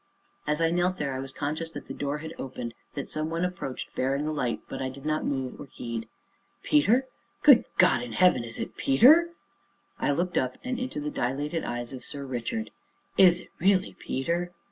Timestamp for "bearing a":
3.93-4.31